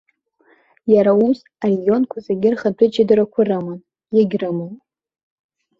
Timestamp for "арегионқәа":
1.63-2.17